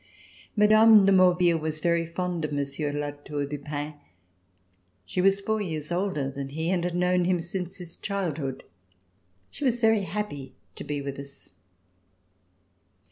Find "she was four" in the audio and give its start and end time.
5.05-5.61